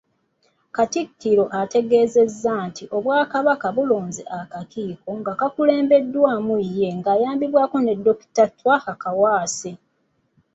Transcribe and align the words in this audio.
Katikkiro 0.75 1.43
yategeezezza 1.59 2.53
nti 2.67 2.83
Obwakabaka 2.97 3.67
bulonze 3.75 4.23
akakiiko 4.39 5.09
akakulembeddwamu 5.33 6.55
ye 6.77 6.87
ng’ayambibwako 6.97 7.75
Dr. 8.05 8.47
Twaha 8.57 8.93
Kaawaase. 9.01 9.71